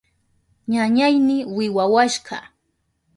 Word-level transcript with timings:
Ñañayni 0.71 1.35
wiwawashka. 1.55 2.37